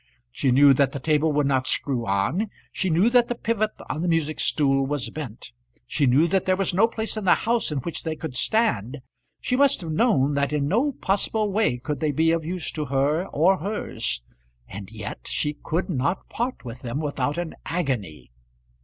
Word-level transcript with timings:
She 0.31 0.49
knew 0.49 0.73
that 0.73 0.93
the 0.93 0.99
table 0.99 1.31
would 1.31 1.45
not 1.45 1.67
screw 1.67 2.07
on; 2.07 2.49
she 2.71 2.89
knew 2.89 3.07
that 3.11 3.27
the 3.27 3.35
pivot 3.35 3.69
of 3.87 4.01
the 4.01 4.07
music 4.07 4.39
stool 4.39 4.83
was 4.83 5.11
bent; 5.11 5.53
she 5.85 6.07
knew 6.07 6.27
that 6.29 6.45
there 6.45 6.55
was 6.55 6.73
no 6.73 6.87
place 6.87 7.15
in 7.17 7.23
the 7.23 7.35
house 7.45 7.71
in 7.71 7.77
which 7.81 8.01
they 8.01 8.15
could 8.15 8.33
stand; 8.35 9.01
she 9.41 9.55
must 9.55 9.79
have 9.81 9.91
known 9.91 10.33
that 10.33 10.51
in 10.53 10.67
no 10.67 10.91
possible 10.93 11.51
way 11.51 11.77
could 11.77 11.99
they 11.99 12.11
be 12.11 12.31
of 12.31 12.43
use 12.43 12.71
to 12.71 12.85
her 12.85 13.27
or 13.27 13.59
hers, 13.59 14.23
and 14.67 14.89
yet 14.91 15.27
she 15.27 15.53
could 15.61 15.87
not 15.87 16.27
part 16.29 16.65
with 16.65 16.81
them 16.81 16.99
without 16.99 17.37
an 17.37 17.53
agony. 17.67 18.31